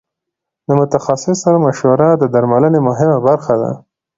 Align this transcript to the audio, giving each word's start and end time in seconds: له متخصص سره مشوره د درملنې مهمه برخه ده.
له 0.67 0.73
متخصص 0.79 1.37
سره 1.43 1.57
مشوره 1.67 2.09
د 2.17 2.23
درملنې 2.33 2.79
مهمه 2.87 3.17
برخه 3.27 3.53
ده. 3.61 3.71